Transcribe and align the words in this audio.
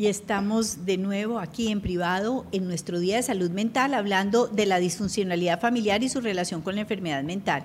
y 0.00 0.06
estamos 0.06 0.86
de 0.86 0.96
nuevo 0.96 1.38
aquí 1.38 1.68
en 1.68 1.82
privado 1.82 2.46
en 2.52 2.66
nuestro 2.66 2.98
Día 3.00 3.16
de 3.16 3.22
Salud 3.22 3.50
Mental 3.50 3.92
hablando 3.92 4.46
de 4.46 4.64
la 4.64 4.78
disfuncionalidad 4.78 5.60
familiar 5.60 6.02
y 6.02 6.08
su 6.08 6.22
relación 6.22 6.62
con 6.62 6.76
la 6.76 6.80
enfermedad 6.80 7.22
mental. 7.22 7.64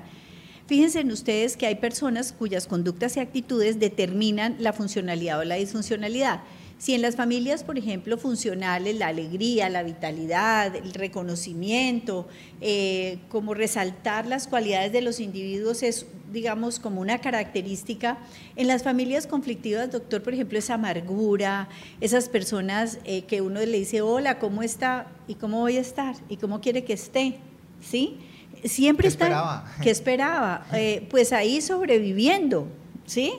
Fíjense 0.67 0.99
en 0.99 1.13
ustedes 1.13 1.55
que 1.55 1.65
hay 1.65 1.75
personas 1.75 2.33
cuyas 2.33 2.67
conductas 2.67 3.15
y 3.15 3.21
actitudes 3.21 3.79
determinan 3.79 4.57
la 4.59 4.73
funcionalidad 4.73 5.39
o 5.39 5.45
la 5.45 5.55
disfuncionalidad. 5.55 6.41
Si 6.77 6.93
en 6.93 7.01
las 7.01 7.15
familias, 7.15 7.63
por 7.63 7.77
ejemplo, 7.77 8.17
funcionales, 8.17 8.97
la 8.97 9.07
alegría, 9.07 9.69
la 9.69 9.81
vitalidad, 9.81 10.75
el 10.75 10.93
reconocimiento, 10.93 12.27
eh, 12.59 13.19
como 13.29 13.53
resaltar 13.53 14.25
las 14.25 14.47
cualidades 14.47 14.91
de 14.91 15.01
los 15.01 15.21
individuos 15.21 15.83
es, 15.83 16.05
digamos, 16.33 16.79
como 16.79 16.99
una 16.99 17.19
característica, 17.19 18.17
en 18.57 18.67
las 18.67 18.83
familias 18.83 19.25
conflictivas, 19.25 19.89
doctor, 19.89 20.21
por 20.21 20.33
ejemplo, 20.33 20.59
esa 20.59 20.73
amargura, 20.73 21.69
esas 22.01 22.27
personas 22.27 22.99
eh, 23.05 23.21
que 23.21 23.39
uno 23.39 23.61
le 23.61 23.79
dice, 23.79 24.01
hola, 24.01 24.37
¿cómo 24.37 24.61
está? 24.61 25.07
¿Y 25.29 25.35
cómo 25.35 25.61
voy 25.61 25.77
a 25.77 25.81
estar? 25.81 26.15
¿Y 26.27 26.35
cómo 26.35 26.59
quiere 26.59 26.83
que 26.83 26.93
esté? 26.93 27.37
¿Sí? 27.79 28.17
Siempre 28.65 29.07
está... 29.07 29.25
Esperaba? 29.25 29.75
¿Qué 29.81 29.89
esperaba? 29.91 30.65
Eh, 30.73 31.07
pues 31.09 31.31
ahí 31.31 31.61
sobreviviendo, 31.61 32.67
¿sí? 33.05 33.33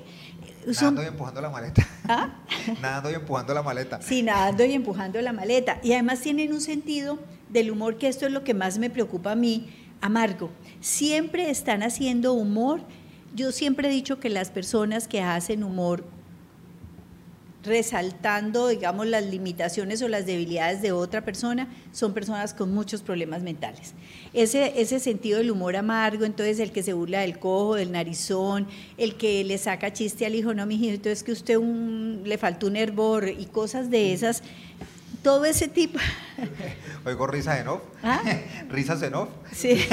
Nadando 0.67 1.03
y 1.03 1.07
empujando 1.07 1.41
la 1.41 1.51
maleta. 1.51 1.87
¿Ah? 2.09 2.35
nadando 2.83 3.11
y 3.11 3.15
empujando 3.15 3.55
la 3.55 3.63
maleta. 3.63 4.03
Sí, 4.03 4.23
nadando 4.23 4.65
y 4.65 4.73
empujando 4.73 5.21
la 5.21 5.33
maleta. 5.33 5.79
Y 5.83 5.93
además 5.93 6.21
tienen 6.21 6.53
un 6.53 6.61
sentido 6.61 7.19
del 7.49 7.71
humor, 7.71 7.99
que 7.99 8.09
esto 8.09 8.27
es 8.27 8.33
lo 8.33 8.43
que 8.43 8.55
más 8.55 8.79
me 8.79 8.91
preocupa 8.91 9.33
a 9.33 9.37
mí, 9.37 9.71
amargo. 10.01 10.51
Siempre 10.81 11.51
están 11.51 11.83
haciendo 11.83 12.33
humor. 12.33 12.81
Yo 13.35 13.53
siempre 13.53 13.89
he 13.89 13.91
dicho 13.91 14.19
que 14.19 14.29
las 14.29 14.51
personas 14.51 15.09
que 15.09 15.23
hacen 15.23 15.63
humor 15.63 16.05
resaltando, 17.67 18.69
digamos, 18.69 19.07
las 19.07 19.25
limitaciones 19.25 20.01
o 20.03 20.09
las 20.09 20.25
debilidades 20.25 20.81
de 20.81 20.93
otra 20.93 21.25
persona, 21.25 21.69
son 21.93 22.15
personas 22.15 22.55
con 22.55 22.73
muchos 22.73 23.03
problemas 23.03 23.43
mentales. 23.43 23.95
Ese, 24.33 24.81
ese 24.81 25.01
sentido 25.01 25.39
del 25.39 25.51
humor 25.51 25.77
amargo, 25.77 26.25
entonces 26.25 26.59
el 26.61 26.73
que 26.73 26.83
se 26.83 26.93
burla 26.93 27.21
del 27.21 27.39
cojo, 27.39 27.75
del 27.75 27.93
narizón, 27.93 28.67
el 28.97 29.17
que 29.17 29.45
le 29.45 29.59
saca 29.59 29.93
chiste 29.93 30.25
al 30.25 30.35
hijo, 30.35 30.55
no, 30.55 30.65
mi 30.67 30.77
hijito, 30.77 31.11
es 31.11 31.23
que 31.23 31.33
usted 31.33 31.57
un, 31.57 32.23
le 32.25 32.39
faltó 32.39 32.69
un 32.69 32.77
hervor 32.77 33.29
y 33.29 33.47
cosas 33.47 33.91
de 33.91 34.13
esas, 34.13 34.43
todo 35.23 35.45
ese 35.45 35.69
tipo. 35.69 35.99
Oigo 37.05 37.27
risa 37.27 37.59
en 37.59 37.69
off. 37.69 37.83
¿Ah? 38.03 38.23
Risas 38.71 39.03
en 39.03 39.15
off. 39.15 39.29
Sí, 39.53 39.85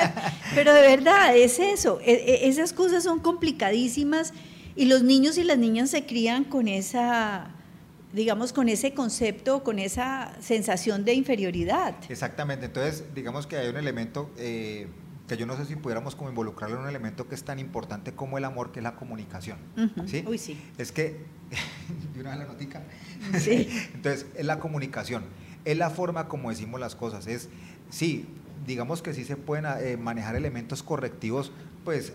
pero 0.54 0.74
de 0.74 0.82
verdad 0.82 1.36
es 1.36 1.58
eso, 1.60 2.00
e, 2.02 2.12
e, 2.12 2.48
esas 2.48 2.72
cosas 2.72 3.04
son 3.04 3.20
complicadísimas 3.20 4.32
y 4.76 4.86
los 4.86 5.02
niños 5.02 5.38
y 5.38 5.44
las 5.44 5.58
niñas 5.58 5.90
se 5.90 6.06
crían 6.06 6.44
con 6.44 6.68
esa, 6.68 7.50
digamos, 8.12 8.52
con 8.52 8.68
ese 8.68 8.94
concepto, 8.94 9.62
con 9.62 9.78
esa 9.78 10.32
sensación 10.40 11.04
de 11.04 11.14
inferioridad. 11.14 11.94
Exactamente, 12.08 12.66
entonces 12.66 13.04
digamos 13.14 13.46
que 13.46 13.56
hay 13.56 13.68
un 13.68 13.76
elemento 13.76 14.30
eh, 14.36 14.86
que 15.28 15.36
yo 15.36 15.46
no 15.46 15.56
sé 15.56 15.64
si 15.64 15.76
pudiéramos 15.76 16.16
como 16.16 16.28
involucrarlo 16.28 16.76
en 16.76 16.82
un 16.82 16.88
elemento 16.88 17.28
que 17.28 17.36
es 17.36 17.44
tan 17.44 17.58
importante 17.60 18.12
como 18.14 18.36
el 18.36 18.44
amor, 18.44 18.72
que 18.72 18.80
es 18.80 18.82
la 18.82 18.96
comunicación. 18.96 19.58
¿sí? 20.06 20.24
Uy, 20.26 20.38
sí. 20.38 20.60
Es 20.76 20.90
que, 20.90 21.20
de 22.14 22.20
una 22.20 22.30
vez 22.30 22.38
la 22.40 22.46
notica, 22.46 22.82
Sí. 23.38 23.68
entonces 23.94 24.26
es 24.34 24.44
la 24.44 24.58
comunicación, 24.58 25.24
es 25.64 25.76
la 25.76 25.90
forma 25.90 26.26
como 26.26 26.50
decimos 26.50 26.80
las 26.80 26.96
cosas, 26.96 27.26
es, 27.28 27.48
sí, 27.90 28.26
digamos 28.66 29.02
que 29.02 29.14
sí 29.14 29.24
se 29.24 29.36
pueden 29.36 29.66
eh, 29.80 29.96
manejar 29.96 30.34
elementos 30.36 30.82
correctivos, 30.82 31.52
pues 31.84 32.12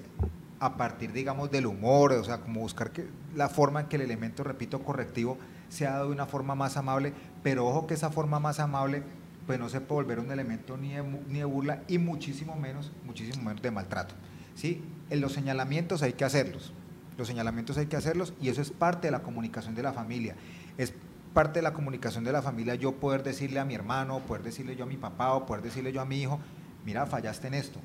a 0.60 0.78
partir, 0.78 1.12
digamos, 1.12 1.52
del 1.52 1.66
humor, 1.66 2.14
o 2.14 2.24
sea, 2.24 2.40
como 2.40 2.62
buscar 2.62 2.92
que, 2.92 3.08
la 3.36 3.50
forma 3.50 3.82
en 3.82 3.88
que 3.88 3.98
el 3.98 4.04
elemento, 4.04 4.44
repito, 4.44 4.84
correctivo 4.84 5.38
sea 5.70 6.00
de 6.00 6.08
una 6.08 6.26
forma 6.26 6.56
más 6.56 6.78
amable, 6.78 7.14
pero 7.44 7.66
ojo 7.68 7.88
que 7.88 7.94
esa 7.94 8.10
forma 8.10 8.40
más 8.40 8.60
amable, 8.60 9.04
pues 9.46 9.60
no 9.60 9.70
se 9.70 9.82
puede 9.82 10.04
volver 10.04 10.20
un 10.20 10.32
elemento 10.32 10.78
ni 10.78 10.94
de, 10.94 11.04
ni 11.04 11.40
de 11.40 11.46
burla 11.46 11.84
y 11.88 11.98
muchísimo 11.98 12.56
menos, 12.56 12.92
muchísimo 13.06 13.44
menos 13.44 13.62
de 13.62 13.72
maltrato. 13.72 14.16
¿sí? 14.56 14.84
En 15.10 15.22
los 15.22 15.34
señalamientos 15.34 16.02
hay 16.02 16.14
que 16.14 16.26
hacerlos, 16.26 16.74
los 17.18 17.28
señalamientos 17.28 17.78
hay 17.78 17.88
que 17.88 17.98
hacerlos 17.98 18.34
y 18.42 18.50
eso 18.50 18.62
es 18.62 18.72
parte 18.72 19.08
de 19.08 19.12
la 19.12 19.20
comunicación 19.22 19.76
de 19.76 19.84
la 19.84 19.94
familia. 19.94 20.36
Es 20.78 20.94
parte 21.34 21.60
de 21.60 21.64
la 21.64 21.74
comunicación 21.74 22.24
de 22.24 22.32
la 22.32 22.42
familia 22.42 22.76
yo 22.76 22.94
poder 22.94 23.22
decirle 23.22 23.60
a 23.60 23.66
mi 23.66 23.76
hermano, 23.76 24.20
poder 24.20 24.42
decirle 24.44 24.76
yo 24.76 24.86
a 24.86 24.88
mi 24.88 24.98
papá 24.98 25.34
o 25.34 25.46
poder 25.46 25.64
decirle 25.64 25.92
yo 25.92 26.02
a 26.02 26.06
mi 26.06 26.22
hijo, 26.22 26.40
mira, 26.86 27.06
fallaste 27.06 27.48
en 27.48 27.56
esto. 27.56 27.80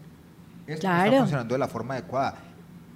Esto 0.66 0.82
Claro. 0.82 1.06
está 1.06 1.18
funcionando 1.18 1.54
de 1.54 1.58
la 1.58 1.68
forma 1.68 1.94
adecuada 1.94 2.36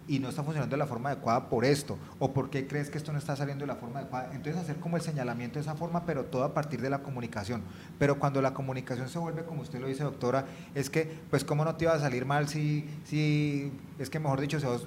y 0.06 0.18
no 0.18 0.28
está 0.28 0.42
funcionando 0.42 0.74
de 0.74 0.78
la 0.78 0.86
forma 0.86 1.10
adecuada 1.10 1.48
por 1.48 1.64
esto, 1.64 1.96
o 2.18 2.32
por 2.34 2.50
qué 2.50 2.66
crees 2.66 2.90
que 2.90 2.98
esto 2.98 3.10
no 3.12 3.18
está 3.18 3.36
saliendo 3.36 3.62
de 3.62 3.68
la 3.68 3.76
forma 3.76 4.00
adecuada. 4.00 4.30
Entonces 4.34 4.56
hacer 4.60 4.76
como 4.76 4.96
el 4.96 5.02
señalamiento 5.02 5.54
de 5.54 5.62
esa 5.62 5.74
forma, 5.76 6.04
pero 6.04 6.24
todo 6.26 6.44
a 6.44 6.52
partir 6.52 6.80
de 6.82 6.90
la 6.90 6.98
comunicación. 6.98 7.62
Pero 7.98 8.18
cuando 8.18 8.42
la 8.42 8.52
comunicación 8.52 9.08
se 9.08 9.18
vuelve, 9.18 9.44
como 9.44 9.62
usted 9.62 9.80
lo 9.80 9.86
dice, 9.86 10.04
doctora, 10.04 10.44
es 10.74 10.90
que, 10.90 11.10
pues, 11.30 11.42
¿cómo 11.44 11.64
no 11.64 11.76
te 11.76 11.84
iba 11.84 11.94
a 11.94 11.98
salir 12.00 12.26
mal 12.26 12.48
si, 12.48 12.86
si 13.04 13.72
es 13.98 14.10
que, 14.10 14.18
mejor 14.18 14.40
dicho, 14.40 14.60
si 14.60 14.66
vos 14.66 14.86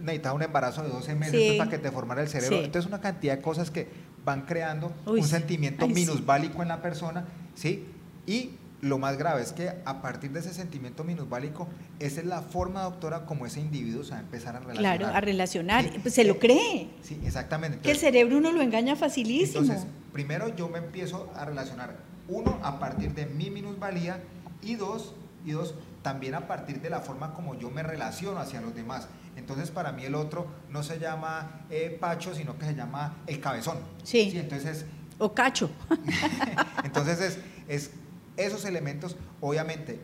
necesitas 0.00 0.34
un 0.34 0.42
embarazo 0.42 0.82
de 0.82 0.88
12 0.90 1.14
meses 1.14 1.32
Sí. 1.40 1.46
pues, 1.48 1.58
para 1.58 1.70
que 1.70 1.78
te 1.78 1.90
formara 1.90 2.22
el 2.22 2.28
cerebro? 2.28 2.58
Sí. 2.58 2.64
Entonces 2.64 2.88
una 2.88 3.00
cantidad 3.00 3.36
de 3.36 3.42
cosas 3.42 3.70
que 3.72 3.88
van 4.24 4.42
creando 4.42 4.92
Uy, 5.06 5.18
un 5.20 5.24
sí. 5.24 5.30
sentimiento 5.30 5.84
Ay, 5.84 5.94
sí. 5.94 6.00
minusválico 6.00 6.62
en 6.62 6.68
la 6.68 6.80
persona, 6.80 7.24
¿sí? 7.54 7.86
Y 8.26 8.50
lo 8.84 8.98
más 8.98 9.16
grave 9.16 9.40
es 9.40 9.52
que 9.52 9.72
a 9.86 10.02
partir 10.02 10.30
de 10.32 10.40
ese 10.40 10.52
sentimiento 10.52 11.04
minusválico, 11.04 11.66
esa 12.00 12.20
es 12.20 12.26
la 12.26 12.42
forma, 12.42 12.82
doctora, 12.82 13.24
como 13.24 13.46
ese 13.46 13.60
individuo 13.60 14.04
se 14.04 14.10
va 14.10 14.18
a 14.18 14.20
empezar 14.20 14.56
a 14.56 14.60
relacionar. 14.60 14.98
Claro, 14.98 15.16
a 15.16 15.20
relacionar, 15.22 15.84
Sí, 15.84 15.98
pues 16.02 16.12
se 16.14 16.24
lo 16.24 16.38
cree, 16.38 16.90
Sí, 17.02 17.18
exactamente. 17.24 17.78
que 17.78 17.90
el 17.90 17.96
cerebro 17.96 18.36
uno 18.36 18.52
lo 18.52 18.60
engaña 18.60 18.94
facilísimo. 18.94 19.62
entonces, 19.62 19.86
primero 20.12 20.54
yo 20.54 20.68
me 20.68 20.78
empiezo 20.78 21.32
a 21.34 21.46
relacionar, 21.46 21.96
uno, 22.28 22.58
a 22.62 22.78
partir 22.78 23.14
de 23.14 23.24
mi 23.24 23.48
minusvalía, 23.48 24.20
y 24.60 24.74
dos, 24.74 25.14
y 25.46 25.52
dos, 25.52 25.74
también 26.02 26.34
a 26.34 26.46
partir 26.46 26.82
de 26.82 26.90
la 26.90 27.00
forma 27.00 27.32
como 27.32 27.54
yo 27.58 27.70
me 27.70 27.82
relaciono 27.82 28.38
hacia 28.38 28.60
los 28.60 28.74
demás. 28.74 29.08
Entonces, 29.36 29.70
para 29.70 29.92
mí 29.92 30.04
el 30.04 30.14
otro 30.14 30.46
no 30.68 30.82
se 30.82 30.98
llama 30.98 31.62
eh, 31.70 31.96
Pacho, 31.98 32.34
sino 32.34 32.58
que 32.58 32.66
se 32.66 32.74
llama 32.74 33.16
el 33.26 33.40
cabezón. 33.40 33.78
Sí. 34.02 34.30
entonces, 34.36 34.84
o 35.18 35.32
cacho. 35.32 35.70
entonces 36.84 37.20
es, 37.20 37.38
es 37.68 37.90
esos 38.36 38.64
elementos, 38.64 39.16
obviamente, 39.40 40.00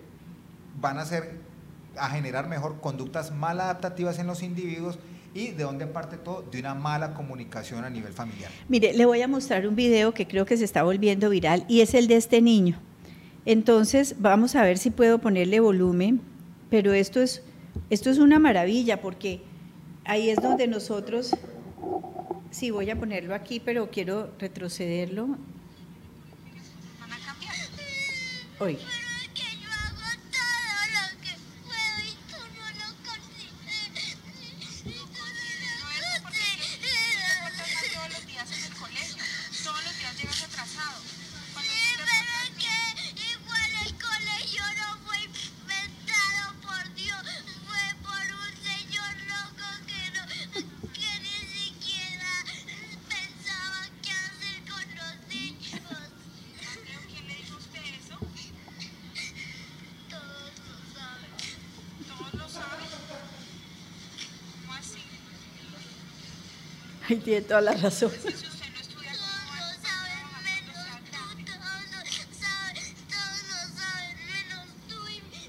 van 0.80 0.98
a 0.98 1.04
ser 1.04 1.40
a 1.96 2.08
generar 2.10 2.48
mejor 2.48 2.80
conductas 2.80 3.32
mal 3.32 3.60
adaptativas 3.60 4.18
en 4.18 4.26
los 4.26 4.42
individuos 4.42 4.98
y 5.34 5.48
de 5.48 5.64
dónde 5.64 5.86
parte 5.86 6.16
todo 6.16 6.42
de 6.42 6.58
una 6.60 6.74
mala 6.74 7.14
comunicación 7.14 7.84
a 7.84 7.90
nivel 7.90 8.12
familiar. 8.12 8.50
Mire, 8.68 8.92
le 8.92 9.06
voy 9.06 9.22
a 9.22 9.28
mostrar 9.28 9.66
un 9.66 9.76
video 9.76 10.12
que 10.12 10.26
creo 10.26 10.44
que 10.44 10.56
se 10.56 10.64
está 10.64 10.82
volviendo 10.82 11.30
viral 11.30 11.64
y 11.68 11.80
es 11.80 11.94
el 11.94 12.08
de 12.08 12.16
este 12.16 12.40
niño. 12.40 12.80
Entonces, 13.44 14.16
vamos 14.18 14.54
a 14.56 14.62
ver 14.62 14.78
si 14.78 14.90
puedo 14.90 15.18
ponerle 15.18 15.60
volumen, 15.60 16.20
pero 16.68 16.92
esto 16.92 17.20
es, 17.20 17.42
esto 17.90 18.10
es 18.10 18.18
una 18.18 18.38
maravilla 18.38 19.00
porque 19.00 19.40
ahí 20.04 20.30
es 20.30 20.36
donde 20.36 20.66
nosotros, 20.66 21.34
sí, 22.50 22.70
voy 22.70 22.90
a 22.90 22.98
ponerlo 22.98 23.34
aquí, 23.34 23.60
pero 23.60 23.90
quiero 23.90 24.30
retrocederlo. 24.38 25.38
Oi. 28.60 28.76
Y 67.10 67.16
mi, 75.28 75.44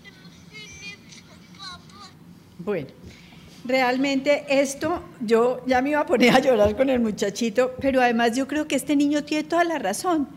y 0.58 0.66
mi 0.90 1.58
papá. 1.58 2.10
Bueno, 2.60 2.88
realmente 3.66 4.46
esto, 4.50 5.04
yo 5.22 5.64
ya 5.66 5.82
me 5.82 5.92
iba 5.92 6.00
a 6.00 6.06
poner 6.06 6.36
a 6.36 6.40
llorar 6.40 6.76
con 6.76 6.90
el 6.90 7.00
muchachito, 7.00 7.76
pero 7.80 8.02
además 8.02 8.36
yo 8.36 8.48
creo 8.48 8.68
que 8.68 8.76
este 8.76 8.96
niño 8.96 9.24
tiene 9.24 9.44
toda 9.44 9.64
la 9.64 9.78
razón. 9.78 10.28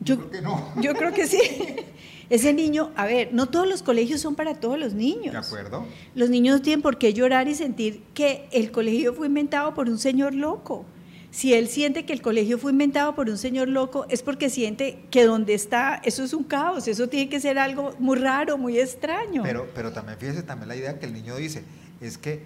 Yo, 0.00 0.18
creo 0.18 0.30
que 0.30 0.40
no. 0.40 0.72
yo 0.80 0.94
creo 0.94 1.12
que 1.12 1.26
sí. 1.26 1.38
Ese 2.32 2.54
niño, 2.54 2.92
a 2.96 3.04
ver, 3.04 3.28
no 3.34 3.50
todos 3.50 3.68
los 3.68 3.82
colegios 3.82 4.22
son 4.22 4.34
para 4.34 4.54
todos 4.54 4.78
los 4.78 4.94
niños. 4.94 5.34
¿De 5.34 5.38
acuerdo? 5.38 5.84
Los 6.14 6.30
niños 6.30 6.56
no 6.56 6.62
tienen 6.62 6.80
por 6.80 6.96
qué 6.96 7.12
llorar 7.12 7.46
y 7.46 7.54
sentir 7.54 8.04
que 8.14 8.48
el 8.52 8.72
colegio 8.72 9.12
fue 9.12 9.26
inventado 9.26 9.74
por 9.74 9.90
un 9.90 9.98
señor 9.98 10.32
loco. 10.32 10.86
Si 11.30 11.52
él 11.52 11.68
siente 11.68 12.06
que 12.06 12.14
el 12.14 12.22
colegio 12.22 12.56
fue 12.56 12.72
inventado 12.72 13.14
por 13.14 13.28
un 13.28 13.36
señor 13.36 13.68
loco, 13.68 14.06
es 14.08 14.22
porque 14.22 14.48
siente 14.48 15.04
que 15.10 15.26
donde 15.26 15.52
está, 15.52 16.00
eso 16.04 16.24
es 16.24 16.32
un 16.32 16.44
caos, 16.44 16.88
eso 16.88 17.06
tiene 17.06 17.28
que 17.28 17.38
ser 17.38 17.58
algo 17.58 17.94
muy 17.98 18.16
raro, 18.16 18.56
muy 18.56 18.78
extraño. 18.78 19.42
Pero, 19.42 19.68
pero 19.74 19.92
también 19.92 20.16
fíjese 20.18 20.42
también 20.42 20.68
la 20.68 20.76
idea 20.76 20.98
que 20.98 21.04
el 21.04 21.12
niño 21.12 21.36
dice, 21.36 21.64
es 22.00 22.16
que 22.16 22.44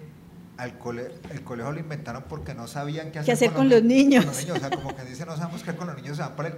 al 0.57 0.77
cole, 0.79 1.11
el 1.31 1.43
colegio 1.45 1.71
lo 1.71 1.79
inventaron 1.79 2.25
porque 2.27 2.53
no 2.53 2.67
sabían 2.67 3.13
qué 3.13 3.19
hacer, 3.19 3.25
¿Qué 3.25 3.31
hacer 3.31 3.51
con, 3.53 3.69
los, 3.69 3.81
niños? 3.83 4.25
con 4.25 4.33
los 4.33 4.43
niños. 4.43 4.57
O 4.57 4.59
sea, 4.59 4.69
como 4.69 4.93
que 4.93 5.05
dice, 5.05 5.25
no 5.25 5.37
sabemos 5.37 5.63
qué 5.63 5.73
con 5.75 5.87
los 5.87 5.95
niños 5.95 6.17
se 6.17 6.23
van 6.23 6.35
para 6.35 6.49
el 6.49 6.55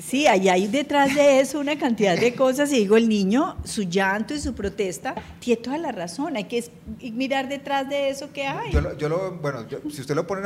Sí, 0.00 0.26
ahí 0.26 0.48
hay 0.48 0.66
detrás 0.66 1.14
de 1.14 1.40
eso 1.40 1.60
una 1.60 1.78
cantidad 1.78 2.18
de 2.18 2.34
cosas 2.34 2.72
y 2.72 2.76
digo, 2.76 2.96
el 2.96 3.08
niño, 3.08 3.56
su 3.64 3.82
llanto 3.82 4.32
y 4.34 4.40
su 4.40 4.54
protesta, 4.54 5.14
tiene 5.40 5.60
toda 5.60 5.76
la 5.78 5.92
razón, 5.92 6.36
hay 6.36 6.44
que 6.44 6.64
mirar 7.12 7.48
detrás 7.48 7.88
de 7.88 8.08
eso 8.08 8.32
que 8.32 8.46
hay. 8.46 8.72
Yo 8.72 8.80
lo, 8.80 8.96
yo 8.96 9.08
lo- 9.10 9.32
bueno, 9.36 9.68
yo- 9.68 9.80
si 9.90 10.00
usted 10.00 10.14
lo 10.14 10.26
pone, 10.26 10.40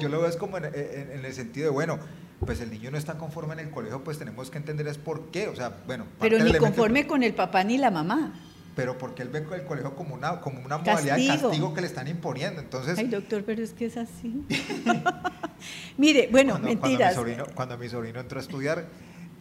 yo 0.00 0.08
lo 0.08 0.20
veo 0.20 0.28
es 0.28 0.36
como 0.36 0.56
en, 0.58 0.66
en- 0.66 1.10
en 1.18 1.24
el 1.24 1.32
sentido 1.34 1.66
de, 1.66 1.72
bueno, 1.72 1.98
pues 2.46 2.60
el 2.60 2.70
niño 2.70 2.90
no 2.92 2.96
está 2.98 3.18
conforme 3.18 3.54
en 3.54 3.60
el 3.60 3.70
colegio, 3.70 4.02
pues 4.04 4.18
tenemos 4.18 4.50
que 4.50 4.58
entender 4.58 4.86
es 4.86 4.98
por 4.98 5.30
qué, 5.32 5.48
o 5.48 5.56
sea, 5.56 5.72
bueno. 5.86 6.06
Pero 6.20 6.36
ni 6.38 6.42
elemento- 6.44 6.66
conforme 6.66 7.06
con 7.06 7.22
el 7.24 7.34
papá 7.34 7.64
ni 7.64 7.78
la 7.78 7.90
mamá. 7.90 8.32
Pero 8.76 8.96
porque 8.98 9.22
él 9.22 9.28
ve 9.28 9.40
el 9.54 9.64
colegio 9.64 9.94
como 9.96 10.14
una, 10.14 10.40
como 10.40 10.64
una 10.64 10.78
modalidad 10.78 11.16
de 11.16 11.26
Castigo. 11.26 11.48
castigo 11.50 11.74
que 11.74 11.80
le 11.82 11.86
están 11.88 12.08
imponiendo, 12.08 12.60
entonces... 12.60 12.98
Ay, 12.98 13.08
doctor, 13.08 13.42
pero 13.44 13.62
es 13.62 13.72
que 13.74 13.84
es 13.86 13.96
así. 13.96 14.44
Mire, 15.98 16.28
bueno, 16.30 16.52
cuando, 16.54 16.68
cuando 16.68 16.88
mentiras. 16.88 17.10
mi 17.12 17.14
sobrino, 17.16 17.44
cuando 17.54 17.78
mi 17.78 17.88
sobrino 17.88 18.20
entró 18.20 18.38
a 18.38 18.42
estudiar, 18.42 18.86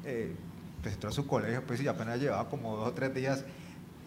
eh, 0.05 0.33
pues 0.81 0.95
entró 0.95 1.09
a 1.09 1.13
su 1.13 1.27
colegio, 1.27 1.63
pues 1.65 1.81
y 1.81 1.87
apenas 1.87 2.19
llevaba 2.19 2.49
como 2.49 2.75
dos 2.75 2.87
o 2.89 2.93
tres 2.93 3.13
días 3.13 3.43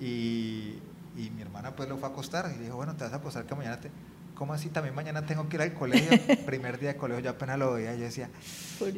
y, 0.00 0.74
y 1.16 1.30
mi 1.34 1.42
hermana 1.42 1.74
pues 1.76 1.88
lo 1.88 1.96
fue 1.98 2.08
a 2.08 2.12
acostar 2.12 2.50
y 2.54 2.58
le 2.58 2.64
dijo, 2.64 2.76
bueno, 2.76 2.94
te 2.96 3.04
vas 3.04 3.12
a 3.12 3.16
acostar 3.16 3.44
que 3.46 3.54
mañana 3.54 3.80
te... 3.80 3.90
¿Cómo 4.34 4.52
así? 4.52 4.68
También 4.68 4.96
mañana 4.96 5.24
tengo 5.24 5.48
que 5.48 5.54
ir 5.54 5.62
al 5.62 5.74
colegio. 5.74 6.10
Primer 6.46 6.80
día 6.80 6.88
de 6.94 6.96
colegio, 6.96 7.22
yo 7.22 7.30
apenas 7.30 7.56
lo 7.56 7.74
veía 7.74 7.94
y 7.94 7.98
yo 7.98 8.04
decía. 8.06 8.28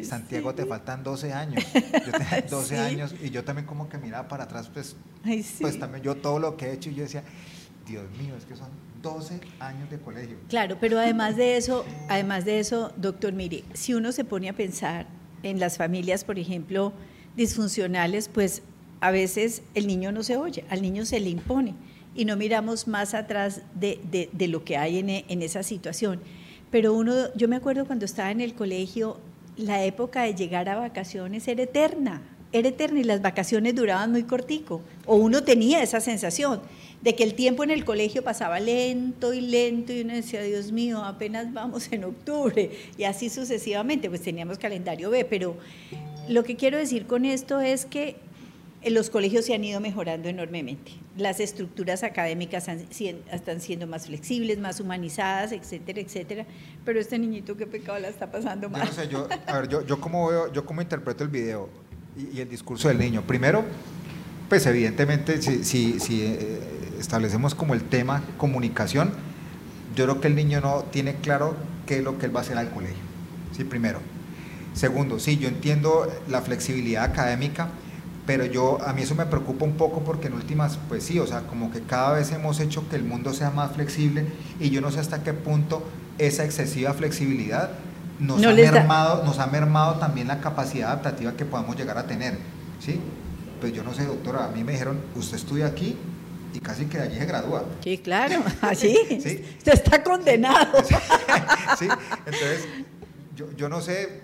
Santiago, 0.03 0.55
te 0.55 0.65
faltan 0.65 1.03
12 1.03 1.31
años. 1.35 1.63
Yo 1.75 2.13
tenía 2.13 2.41
12 2.49 2.69
Sí. 2.75 2.75
años 2.81 3.15
y 3.23 3.29
yo 3.29 3.45
también 3.45 3.67
como 3.67 3.87
que 3.91 3.99
miraba 3.99 4.29
para 4.29 4.45
atrás, 4.45 4.71
pues, 4.73 4.97
Ay, 5.25 5.43
sí. 5.43 5.59
pues 5.61 5.79
también 5.79 6.03
yo 6.03 6.15
todo 6.17 6.39
lo 6.39 6.57
que 6.57 6.69
he 6.69 6.73
hecho 6.73 6.89
y 6.89 6.95
yo 6.95 7.03
decía, 7.03 7.23
Dios 7.87 8.05
mío, 8.21 8.35
es 8.37 8.45
que 8.45 8.57
son 8.57 8.69
12 9.03 9.41
años 9.61 9.89
de 9.91 9.99
colegio. 9.99 10.37
Claro, 10.49 10.77
pero 10.81 10.99
además 10.99 11.37
de 11.37 11.57
eso, 11.57 11.85
además 12.09 12.45
de 12.45 12.59
eso, 12.59 12.93
doctor, 12.97 13.33
mire, 13.33 13.63
si 13.75 13.95
uno 13.95 14.11
se 14.13 14.25
pone 14.25 14.49
a 14.49 14.53
pensar 14.53 15.07
en 15.43 15.61
las 15.61 15.77
familias, 15.77 16.25
por 16.25 16.39
ejemplo, 16.39 16.93
disfuncionales, 17.37 18.29
pues 18.29 18.63
a 19.01 19.11
veces 19.11 19.63
el 19.75 19.87
niño 19.87 20.11
no 20.11 20.23
se 20.23 20.37
oye, 20.37 20.65
al 20.71 20.83
niño 20.83 21.05
se 21.07 21.21
le 21.21 21.31
impone 21.31 21.75
y 22.15 22.25
no 22.25 22.37
miramos 22.37 22.89
más 22.89 23.15
atrás 23.15 23.61
de, 23.75 24.01
de- 24.11 24.31
de 24.33 24.49
lo 24.49 24.65
que 24.65 24.77
hay 24.77 24.99
en, 24.99 25.11
e- 25.11 25.25
en 25.29 25.43
esa 25.43 25.63
situación. 25.63 26.21
Pero 26.71 26.93
uno, 26.95 27.15
yo 27.37 27.47
me 27.47 27.57
acuerdo 27.57 27.87
cuando 27.87 28.05
estaba 28.07 28.31
en 28.31 28.41
el 28.41 28.55
colegio, 28.55 29.19
la 29.57 29.85
época 29.85 30.23
de 30.23 30.35
llegar 30.35 30.69
a 30.69 30.77
vacaciones 30.77 31.47
era 31.47 31.63
eterna, 31.63 32.23
era 32.53 32.69
eterna 32.69 33.01
y 33.01 33.05
las 33.05 33.23
vacaciones 33.23 33.75
duraban 33.75 34.11
muy 34.11 34.25
cortico, 34.25 34.81
o 35.05 35.17
uno 35.17 35.45
tenía 35.45 35.83
esa 35.83 36.01
sensación 36.01 36.61
de 37.03 37.15
que 37.15 37.23
el 37.25 37.35
tiempo 37.35 37.63
en 37.63 37.71
el 37.71 37.85
colegio 37.85 38.25
pasaba 38.25 38.59
lento 38.59 39.33
y 39.33 39.41
lento 39.41 39.93
y 39.93 40.01
uno 40.01 40.15
decía, 40.15 40.43
Dios 40.43 40.73
mío, 40.73 41.05
apenas 41.05 41.53
vamos 41.53 41.93
en 41.93 42.05
octubre 42.05 42.71
y 42.99 43.05
así 43.05 43.31
sucesivamente, 43.31 44.09
pues 44.09 44.23
teníamos 44.23 44.59
calendario 44.59 45.11
B, 45.11 45.25
pero 45.25 45.57
lo 46.29 46.43
que 46.43 46.57
quiero 46.57 46.79
decir 46.79 47.07
con 47.07 47.25
esto 47.25 47.61
es 47.61 47.87
que 47.87 48.17
eh, 48.83 48.91
los 48.91 49.11
colegios 49.11 49.45
se 49.45 49.55
han 49.55 49.63
ido 49.65 49.81
mejorando 49.81 50.29
enormemente. 50.29 50.93
Las 51.17 51.39
estructuras 51.41 52.03
académicas 52.03 52.69
han- 52.69 52.85
están 53.31 53.61
siendo 53.61 53.87
más 53.87 54.07
flexibles, 54.07 54.59
más 54.59 54.81
humanizadas, 54.81 55.53
etcétera, 55.53 56.01
etcétera. 56.01 56.45
Pero 56.85 57.01
este 57.01 57.19
niñito, 57.19 57.57
qué 57.57 57.67
pecado 57.67 57.99
la 57.99 58.09
está 58.09 58.31
pasando 58.31 58.67
Yo 58.67 58.71
mal. 58.71 58.87
no 58.87 58.93
sé, 58.93 59.09
yo, 59.09 59.29
a 59.47 59.61
ver, 59.61 59.69
yo, 59.69 59.87
yo 59.87 60.01
cómo 60.01 60.29
veo, 60.29 60.53
yo 60.53 60.67
cómo 60.67 60.83
interpreto 60.83 61.25
el 61.25 61.31
video 61.31 61.69
y, 62.19 62.37
y 62.39 62.41
el 62.41 62.49
discurso 62.49 62.89
del 62.89 62.99
niño. 62.99 63.23
Primero, 63.27 63.65
pues 64.49 64.67
evidentemente, 64.67 65.41
si, 65.41 65.65
si, 65.65 65.99
si, 65.99 66.23
eh, 66.23 66.59
establecemos 66.99 67.55
como 67.55 67.75
el 67.75 67.83
tema 67.83 68.23
comunicación, 68.39 69.13
yo 69.95 70.05
creo 70.05 70.21
que 70.21 70.29
el 70.29 70.35
niño 70.35 70.61
no 70.61 70.85
tiene 70.91 71.17
claro 71.17 71.57
qué 71.87 71.99
es 71.99 72.05
lo 72.05 72.19
que 72.19 72.27
él 72.27 72.35
va 72.35 72.41
a 72.41 72.43
hacer 72.43 72.59
al 72.59 72.71
colegio. 72.71 73.03
Sí, 73.57 73.65
primero. 73.65 74.01
Segundo, 74.75 75.19
sí, 75.19 75.39
yo 75.39 75.49
entiendo 75.49 76.07
la 76.29 76.43
flexibilidad 76.43 77.05
académica, 77.05 77.69
pero 78.27 78.45
yo 78.45 78.79
a 78.87 78.93
mí 78.93 79.03
eso 79.03 79.15
me 79.15 79.25
preocupa 79.25 79.65
un 79.65 79.75
poco 79.75 80.01
porque 80.01 80.27
en 80.27 80.35
últimas, 80.35 80.79
pues 80.89 81.05
sí, 81.05 81.19
o 81.19 81.27
sea, 81.27 81.43
como 81.43 81.71
que 81.71 81.81
cada 81.81 82.13
vez 82.13 82.31
hemos 82.33 82.61
hecho 82.61 82.87
que 82.89 82.97
el 82.97 83.05
mundo 83.05 83.33
sea 83.33 83.51
más 83.51 83.73
flexible 83.73 84.27
y 84.61 84.71
yo 84.71 84.81
no 84.81 84.91
sé 84.91 85.01
hasta 85.01 85.23
qué 85.23 85.33
punto 85.33 85.89
esa 86.19 86.45
excesiva 86.45 86.93
flexibilidad 86.93 87.71
nos, 88.19 88.41
No 88.41 88.51
ha, 88.51 88.53
mermado, 88.53 89.25
nos 89.25 89.39
ha 89.39 89.47
mermado 89.47 89.95
también 89.95 90.29
la 90.29 90.41
capacidad 90.41 90.91
adaptativa 90.91 91.33
que 91.33 91.45
podamos 91.45 91.77
llegar 91.77 91.99
a 91.99 92.07
tener, 92.07 92.39
¿sí? 92.81 93.01
Pues 93.61 93.73
yo 93.73 93.83
no 93.83 93.95
sé, 93.95 94.05
doctora, 94.05 94.45
a 94.45 94.49
mí 94.49 94.65
me 94.65 94.73
dijeron, 94.73 94.99
usted 95.15 95.37
estudia 95.37 95.67
aquí 95.67 95.97
y 96.57 96.61
casi 96.61 96.87
que 96.87 96.99
de 96.99 97.05
allí 97.05 97.19
se 97.19 97.27
gradúa. 97.27 97.65
Sí, 97.85 97.99
claro, 97.99 98.43
así. 98.63 98.97
Sí. 99.23 99.45
Usted 99.59 99.73
está 99.75 100.03
condenado. 100.03 100.83
¿sí? 101.79 101.87
Entonces, 102.25 102.67
yo, 103.35 103.53
yo 103.57 103.69
no 103.69 103.81
sé, 103.81 104.21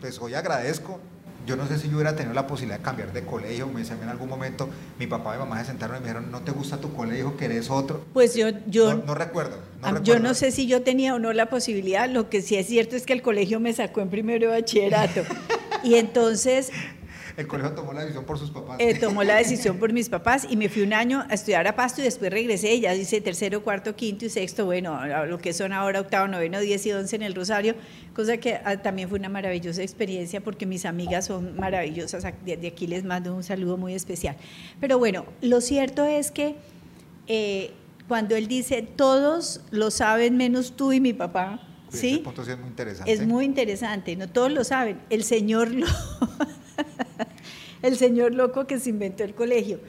pues 0.00 0.18
hoy 0.20 0.34
agradezco. 0.34 1.00
Yo 1.46 1.56
no 1.56 1.66
sé 1.66 1.78
si 1.78 1.88
yo 1.88 1.94
hubiera 1.96 2.14
tenido 2.14 2.34
la 2.34 2.46
posibilidad 2.46 2.78
de 2.78 2.84
cambiar 2.84 3.12
de 3.14 3.24
colegio. 3.24 3.66
Me 3.66 3.80
decían 3.80 3.98
en 4.02 4.10
algún 4.10 4.28
momento, 4.28 4.68
mi 4.98 5.06
papá 5.06 5.34
y 5.34 5.38
mi 5.38 5.44
mamá 5.44 5.58
se 5.60 5.66
sentaron 5.68 5.96
y 5.96 6.00
me 6.00 6.06
dijeron, 6.06 6.30
¿no 6.30 6.42
te 6.42 6.52
gusta 6.52 6.76
tu 6.76 6.92
colegio, 6.94 7.36
que 7.38 7.46
eres 7.46 7.70
otro? 7.70 8.04
Pues 8.12 8.34
yo, 8.34 8.48
yo, 8.66 8.94
no, 8.94 9.04
no 9.06 9.14
recuerdo. 9.14 9.56
no 9.56 9.62
Ah, 9.88 9.90
recuerdo. 9.92 10.04
Yo 10.04 10.18
no 10.20 10.34
sé 10.34 10.50
si 10.52 10.66
yo 10.66 10.82
tenía 10.82 11.14
o 11.14 11.18
no 11.18 11.32
la 11.32 11.46
posibilidad, 11.46 12.08
lo 12.10 12.28
que 12.28 12.42
sí 12.42 12.56
es 12.56 12.66
cierto 12.66 12.94
es 12.94 13.04
que 13.06 13.14
el 13.14 13.22
colegio 13.22 13.58
me 13.58 13.72
sacó 13.72 14.00
en 14.02 14.10
primero 14.10 14.50
de 14.50 14.60
bachillerato. 14.60 15.22
Y 15.82 15.94
entonces 15.94 16.70
El 17.40 17.46
colegio 17.48 17.72
tomó 17.72 17.92
la 17.92 18.00
decisión 18.02 18.24
por 18.24 18.38
sus 18.38 18.50
papás. 18.50 18.76
eh, 18.80 18.94
tomó 18.98 19.22
la 19.24 19.36
decisión 19.36 19.78
por 19.78 19.92
mis 19.92 20.08
papás 20.08 20.46
y 20.48 20.56
me 20.56 20.68
fui 20.68 20.82
un 20.82 20.92
año 20.92 21.24
a 21.28 21.34
estudiar 21.34 21.66
a 21.66 21.74
Pasto 21.74 22.00
y 22.00 22.04
después 22.04 22.30
regresé, 22.30 22.78
ya 22.80 22.94
hice 22.94 23.20
tercero, 23.20 23.62
cuarto, 23.62 23.96
quinto 23.96 24.24
y 24.26 24.30
sexto, 24.30 24.66
bueno, 24.66 24.98
lo 25.26 25.38
que 25.38 25.52
son 25.52 25.72
ahora 25.72 26.00
octavo, 26.00 26.28
noveno, 26.28 26.60
diez 26.60 26.84
y 26.86 26.92
once 26.92 27.16
en 27.16 27.22
el 27.22 27.34
Rosario, 27.34 27.74
cosa 28.14 28.36
que 28.36 28.60
ah, 28.64 28.76
también 28.76 29.08
fue 29.08 29.18
una 29.18 29.28
maravillosa 29.28 29.82
experiencia 29.82 30.40
porque 30.40 30.66
mis 30.66 30.84
amigas 30.84 31.26
son 31.26 31.56
maravillosas, 31.56 32.22
de 32.44 32.66
aquí 32.68 32.86
les 32.86 33.04
mando 33.04 33.34
un 33.34 33.42
saludo 33.42 33.76
muy 33.76 33.94
especial. 33.94 34.36
Pero 34.80 34.98
bueno, 34.98 35.24
lo 35.40 35.60
cierto 35.60 36.04
es 36.04 36.30
que 36.30 36.56
eh, 37.26 37.72
cuando 38.08 38.36
él 38.36 38.48
dice, 38.48 38.82
todos 38.82 39.60
lo 39.70 39.90
saben 39.90 40.36
menos 40.36 40.76
tú 40.76 40.92
y 40.92 41.00
mi 41.00 41.12
papá, 41.12 41.60
¿sí? 41.90 42.20
punto 42.24 42.44
sí 42.44 42.50
es 42.50 42.58
muy 42.58 42.68
interesante. 42.68 43.12
Es 43.12 43.26
muy 43.26 43.44
interesante, 43.44 44.16
no 44.16 44.28
todos 44.28 44.50
lo 44.52 44.64
saben. 44.64 44.98
El 45.10 45.24
señor, 45.24 45.70
lo- 45.70 45.86
el 47.82 47.96
señor 47.96 48.34
loco 48.34 48.66
que 48.66 48.78
se 48.78 48.90
inventó 48.90 49.24
el 49.24 49.34
colegio, 49.34 49.80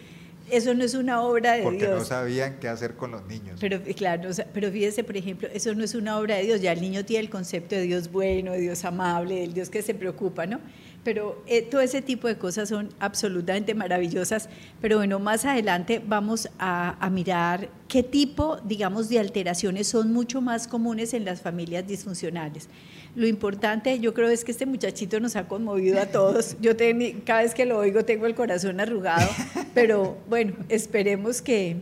eso 0.50 0.74
no 0.74 0.83
es 0.83 0.93
una 0.95 1.21
obra 1.21 1.53
de 1.53 1.63
Porque 1.63 1.88
no 1.88 1.95
Dios. 1.95 2.07
sabían 2.07 2.57
qué 2.60 2.67
hacer 2.67 2.95
con 2.95 3.12
los 3.12 3.25
niños. 3.25 3.57
Pero 3.60 3.77
eh, 3.86 3.93
claro, 3.93 4.29
pero 4.53 4.69
fíjese, 4.69 5.03
por 5.03 5.15
ejemplo, 5.15 5.48
eso 5.53 5.74
no 5.74 5.83
es 5.83 5.95
una 5.95 6.17
obra 6.19 6.36
de 6.36 6.43
Dios. 6.43 6.62
Ya 6.62 6.74
el 6.74 6.81
niño 6.81 7.05
tiene 7.05 7.24
el 7.24 7.29
concepto 7.29 7.75
de 7.75 7.83
Dios 7.83 8.12
bueno, 8.12 8.51
de 8.51 8.60
Dios 8.60 8.83
amable, 8.83 9.36
del 9.41 9.53
Dios 9.53 9.69
que 9.69 9.81
se 9.81 9.93
preocupa, 9.93 10.45
¿no? 10.45 10.60
Pero 11.03 11.41
eh, 11.48 11.63
todo 11.63 11.81
ese 11.81 12.03
tipo 12.03 12.27
de 12.27 12.38
cosas 12.38 12.70
son 12.70 12.89
absolutamente 13.00 13.74
maravillosas. 13.74 14.50
Pero 14.81 14.98
bueno, 14.98 15.17
más 15.20 15.46
adelante 15.46 16.00
vamos 16.05 16.48
a, 16.60 16.96
a 17.03 17.10
mirar 17.10 17.70
qué 17.88 18.03
tipo, 18.03 18.58
digamos, 18.63 19.10
de 19.10 19.17
alteraciones 19.17 19.88
son 19.88 20.13
mucho 20.13 20.41
más 20.41 20.67
comunes 20.67 21.15
en 21.15 21.25
las 21.25 21.41
familias 21.41 21.88
disfuncionales. 21.88 22.70
Lo 23.15 23.25
importante, 23.25 24.00
yo 24.00 24.13
creo, 24.13 24.29
es 24.29 24.46
que 24.46 24.51
este 24.51 24.67
muchachito 24.67 25.20
nos 25.20 25.36
ha 25.36 25.48
conmovido 25.48 26.00
a 26.00 26.05
todos. 26.05 26.55
Yo 26.62 26.75
ten- 26.77 27.22
cada 27.22 27.41
vez 27.41 27.53
que 27.55 27.65
lo 27.65 27.79
oigo 27.79 28.05
tengo 28.05 28.25
el 28.27 28.36
corazón 28.36 28.79
arrugado, 28.79 29.27
pero 29.74 30.17
bueno, 30.29 30.53
esperemos 30.70 31.41
que, 31.41 31.77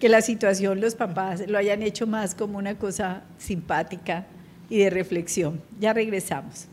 que 0.00 0.08
la 0.10 0.20
situación, 0.22 0.80
los 0.80 0.96
papás 0.96 1.48
lo 1.48 1.56
hayan 1.56 1.82
hecho 1.82 2.06
más 2.06 2.34
como 2.34 2.58
una 2.58 2.76
cosa 2.78 3.22
simpática 3.38 4.26
y 4.68 4.78
de 4.80 4.90
reflexión. 4.90 5.62
Ya 5.80 5.92
regresamos. 5.94 6.66